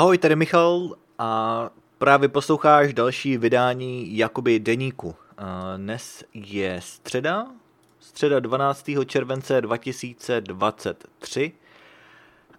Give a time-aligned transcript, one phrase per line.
[0.00, 5.14] Ahoj, tady Michal a právě posloucháš další vydání Jakoby deníku.
[5.76, 7.46] Dnes je středa,
[7.98, 8.84] středa 12.
[9.06, 11.52] července 2023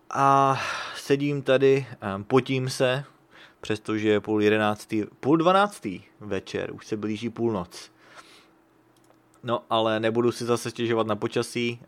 [0.10, 0.60] a
[0.96, 1.88] sedím tady,
[2.28, 3.04] potím se,
[3.62, 7.92] přestože je půl jedenáctý, půl dvanáctý večer, už se blíží půlnoc.
[9.44, 11.80] No, ale nebudu si zase stěžovat na počasí,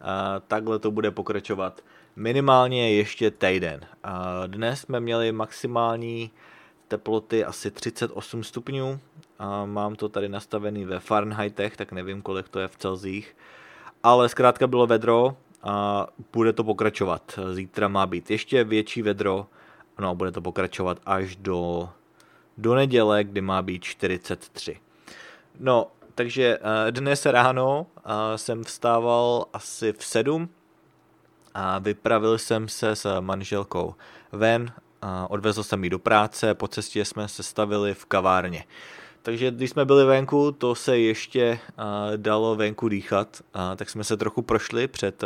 [0.47, 1.81] takhle to bude pokračovat
[2.16, 3.80] minimálně ještě týden.
[4.48, 6.31] Dnes jsme měli maximální
[6.88, 8.99] teploty asi 38 stupňů
[9.66, 13.38] mám to tady nastavený ve Fahrenheitech, tak nevím, kolik to je v Celzích.
[14.03, 17.39] Ale zkrátka bylo vedro a bude to pokračovat.
[17.53, 19.48] Zítra má být ještě větší vedro,
[20.00, 21.89] no bude to pokračovat až do,
[22.58, 24.80] do neděle, kdy má být 43.
[25.59, 30.50] No, takže eh, dnes ráno eh, jsem vstával asi v 7
[31.53, 33.95] a vypravil jsem se s manželkou
[34.31, 34.71] ven,
[35.29, 38.63] odvezl jsem ji do práce, po cestě jsme se stavili v kavárně.
[39.21, 41.59] Takže když jsme byli venku, to se ještě
[42.15, 43.41] dalo venku dýchat,
[43.75, 45.23] tak jsme se trochu prošli před,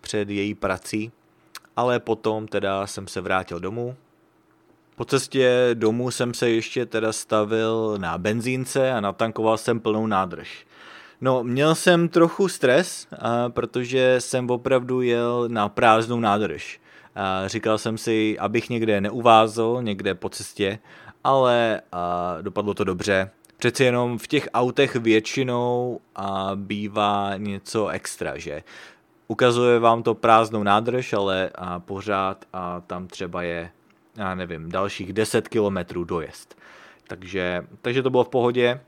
[0.00, 1.12] před její prací,
[1.76, 3.96] ale potom teda jsem se vrátil domů.
[4.96, 10.66] Po cestě domů jsem se ještě teda stavil na benzínce a natankoval jsem plnou nádrž.
[11.20, 16.80] No, měl jsem trochu stres, a, protože jsem opravdu jel na prázdnou nádrž.
[17.14, 20.78] A, říkal jsem si, abych někde neuvázl, někde po cestě,
[21.24, 23.30] ale a, dopadlo to dobře.
[23.56, 28.62] Přeci jenom v těch autech většinou a, bývá něco extra, že?
[29.28, 33.70] Ukazuje vám to prázdnou nádrž, ale a, pořád a tam třeba je,
[34.16, 36.58] já nevím, dalších 10 kilometrů dojezd.
[37.08, 38.80] Takže, takže to bylo v pohodě,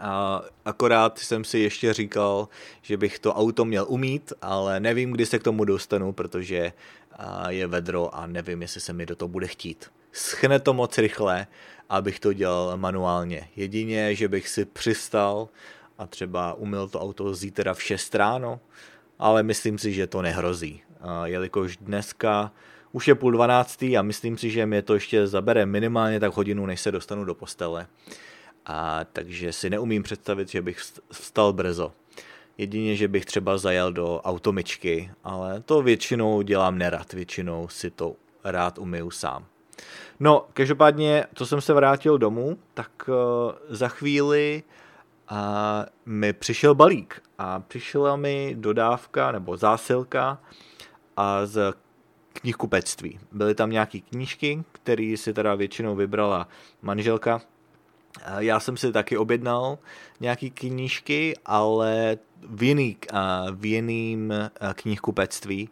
[0.00, 2.48] a akorát jsem si ještě říkal,
[2.82, 6.72] že bych to auto měl umít, ale nevím, kdy se k tomu dostanu, protože
[7.48, 9.90] je vedro a nevím, jestli se mi do toho bude chtít.
[10.12, 11.46] Schne to moc rychle,
[11.88, 13.48] abych to dělal manuálně.
[13.56, 15.48] Jedině, že bych si přistal
[15.98, 18.60] a třeba umil to auto zítra v 6 ráno,
[19.18, 20.82] ale myslím si, že to nehrozí.
[21.24, 22.52] Jelikož dneska
[22.92, 26.66] už je půl dvanáctý a myslím si, že mě to ještě zabere minimálně tak hodinu,
[26.66, 27.86] než se dostanu do postele
[28.70, 30.78] a takže si neumím představit, že bych
[31.12, 31.92] vstal brzo.
[32.58, 38.16] Jedině, že bych třeba zajel do automyčky, ale to většinou dělám nerad, většinou si to
[38.44, 39.46] rád umiju sám.
[40.20, 43.14] No, každopádně, co jsem se vrátil domů, tak uh,
[43.68, 44.62] za chvíli
[45.30, 45.38] uh,
[46.06, 50.40] mi přišel balík a přišla mi dodávka nebo zásilka
[51.16, 51.72] a z
[52.32, 53.20] knihkupectví.
[53.32, 56.48] Byly tam nějaké knížky, které si teda většinou vybrala
[56.82, 57.40] manželka,
[58.38, 59.78] já jsem si taky objednal
[60.20, 62.96] nějaký knížky, ale v, jiný,
[63.52, 64.34] v jiným
[64.74, 65.68] knihkupectví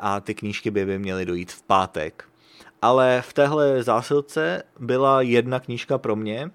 [0.00, 2.24] a ty knížky by, by měly dojít v pátek.
[2.82, 6.50] Ale v téhle zásilce byla jedna knížka pro mě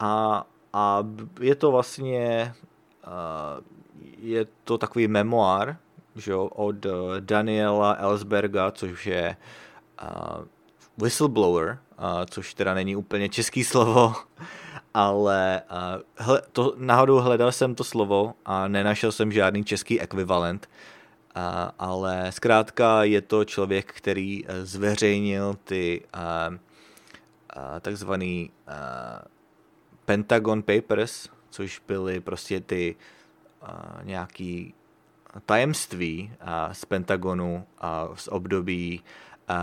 [0.00, 1.06] a, a
[1.40, 2.54] je to vlastně
[4.18, 5.76] je to takový memoár
[6.16, 6.86] že, od
[7.20, 9.36] Daniela Ellsberga, což je
[11.02, 11.78] whistleblower,
[12.30, 14.14] což teda není úplně český slovo,
[14.94, 15.62] ale
[16.16, 20.68] hle, to, náhodou hledal jsem to slovo a nenašel jsem žádný český ekvivalent,
[21.78, 26.02] ale zkrátka je to člověk, který zveřejnil ty
[27.80, 28.50] takzvaný
[30.04, 32.96] Pentagon Papers, což byly prostě ty
[34.02, 34.74] nějaký
[35.46, 36.32] tajemství
[36.72, 39.02] z Pentagonu a z období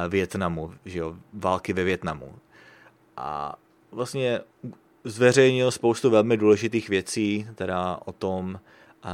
[0.09, 2.35] Větnamu, že jo, války ve Větnamu.
[3.17, 3.55] A
[3.91, 4.39] vlastně
[5.03, 8.59] zveřejnil spoustu velmi důležitých věcí, teda o tom,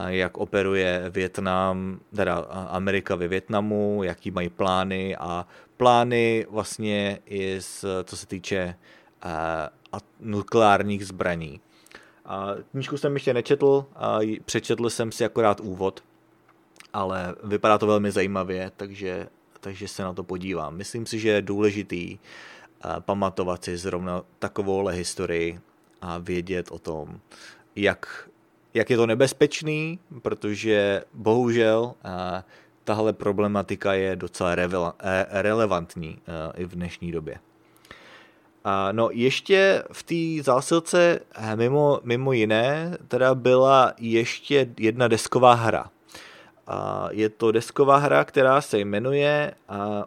[0.07, 2.35] jak operuje Větnam, teda
[2.69, 5.47] Amerika ve Větnamu, jaký mají plány a
[5.77, 8.75] plány vlastně i z, co se týče
[10.19, 11.61] nukleárních zbraní.
[12.25, 16.03] A knížku jsem ještě nečetl, a přečetl jsem si akorát úvod,
[16.93, 19.27] ale vypadá to velmi zajímavě, takže
[19.63, 20.75] takže se na to podívám.
[20.75, 25.59] Myslím si, že je důležitý eh, pamatovat si zrovna takovouhle historii
[26.01, 27.19] a vědět o tom,
[27.75, 28.29] jak,
[28.73, 32.43] jak je to nebezpečný, protože bohužel eh,
[32.83, 34.55] tahle problematika je docela
[34.99, 36.19] eh, relevantní
[36.55, 37.39] i v dnešní době.
[38.91, 41.19] No ještě v té zásilce
[41.55, 45.92] mimo, mimo jiné teda byla ještě jedna desková hra.
[46.67, 49.53] A je to desková hra, která se jmenuje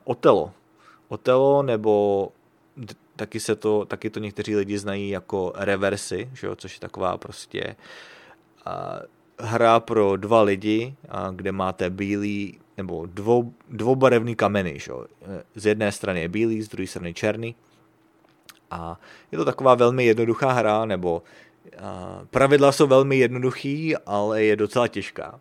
[0.05, 0.53] Otelo.
[1.09, 2.29] Otelo nebo
[3.17, 7.19] taky, se to, taky to někteří lidi znají jako reversy, že jo, což je taková
[7.19, 7.77] prostě
[9.39, 10.95] hra pro dva lidi,
[11.33, 14.79] kde máte bílý nebo dvou, dvoubarevný kameny.
[14.79, 14.93] Že?
[15.55, 17.55] Z jedné strany je bílý, z druhé strany černý.
[18.71, 19.01] A
[19.33, 21.23] je to taková velmi jednoduchá hra, nebo
[21.79, 25.41] a, pravidla jsou velmi jednoduchý, ale je docela těžká.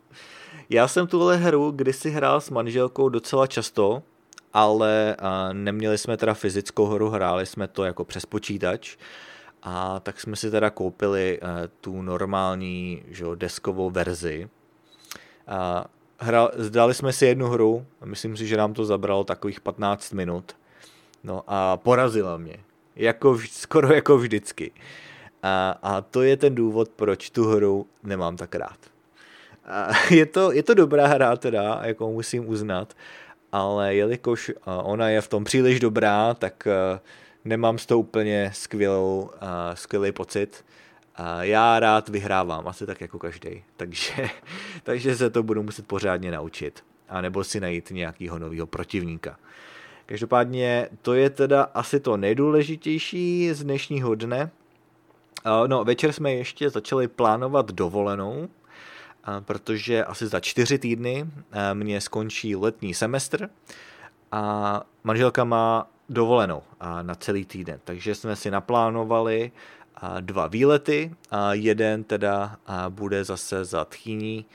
[0.70, 4.04] Já jsem tuhle hru kdysi hrál s manželkou docela často,
[4.54, 5.16] ale
[5.54, 8.98] neměli jsme teda fyzickou hru, hráli jsme to jako přes počítač.
[9.64, 11.40] A tak jsme si teda koupili
[11.82, 14.50] tu normální že, deskovou verzi.
[15.48, 15.86] A
[16.20, 20.56] hra, zdali jsme si jednu hru, myslím si, že nám to zabralo takových 15 minut.
[21.24, 22.58] No a porazila mě.
[22.96, 24.72] Jako, skoro jako vždycky.
[25.44, 28.95] A, a to je ten důvod, proč tu hru nemám tak rád.
[30.10, 32.94] Je, to, je to dobrá hra teda, jako musím uznat,
[33.52, 37.00] ale jelikož ona je v tom příliš dobrá, tak uh,
[37.46, 39.30] nemám z toho úplně skvělou, uh,
[39.74, 40.66] skvělý pocit.
[41.42, 43.64] Já rád vyhrávám, asi tak jako každý.
[43.78, 44.30] Takže,
[44.84, 46.84] takže se to budu muset pořádně naučit.
[47.10, 49.38] A nebo si najít nějakého nového protivníka.
[50.06, 54.52] Každopádně to je teda asi to nejdůležitější z dnešního dne.
[55.68, 58.48] No, večer jsme ještě začali plánovat dovolenou,
[59.39, 61.30] protože asi za čtyři týdny uh,
[61.74, 63.50] mě skončí letní semestr
[64.31, 66.62] a manželka má dovolenou
[67.01, 67.80] na celý týden.
[67.83, 69.51] Takže jsme si naplánovali
[70.19, 71.16] dva výlety.
[71.31, 72.57] A jeden teda
[72.89, 74.45] bude zase za Tchýní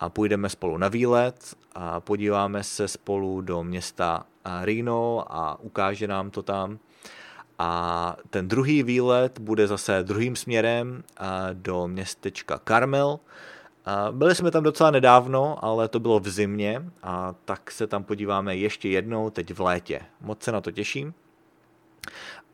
[0.00, 4.26] a půjdeme spolu na výlet a podíváme se spolu do města
[4.62, 6.78] Reno a ukáže nám to tam.
[7.58, 11.04] A ten druhý výlet bude zase druhým směrem
[11.52, 13.20] do městečka Carmel,
[14.10, 18.56] byli jsme tam docela nedávno, ale to bylo v zimě a tak se tam podíváme
[18.56, 20.00] ještě jednou teď v létě.
[20.20, 21.14] Moc se na to těším.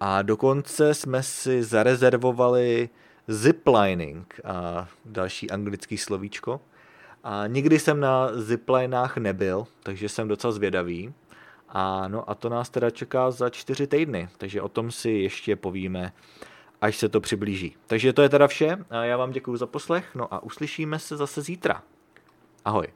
[0.01, 2.89] A dokonce jsme si zarezervovali
[3.29, 6.61] ziplining, a další anglický slovíčko.
[7.25, 11.15] A nikdy jsem na ziplinách nebyl, takže jsem docela zvědavý.
[11.69, 15.57] A, no a to nás teda čeká za čtyři týdny, takže o tom si ještě
[15.57, 16.13] povíme
[16.85, 17.77] až se to přiblíží.
[17.87, 18.77] Takže to je teda vše.
[19.03, 21.83] Já vám děkuji za poslech, no a uslyšíme se zase zítra.
[22.65, 22.87] Ahoj.